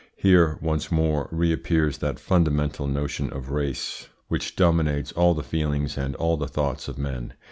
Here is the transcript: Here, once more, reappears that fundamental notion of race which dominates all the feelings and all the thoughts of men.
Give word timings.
Here, 0.15 0.57
once 0.63 0.91
more, 0.91 1.27
reappears 1.31 1.99
that 1.99 2.17
fundamental 2.19 2.87
notion 2.87 3.31
of 3.31 3.51
race 3.51 4.09
which 4.29 4.55
dominates 4.55 5.11
all 5.11 5.35
the 5.35 5.43
feelings 5.43 5.95
and 5.95 6.15
all 6.15 6.37
the 6.37 6.47
thoughts 6.47 6.87
of 6.87 6.97
men. 6.97 7.33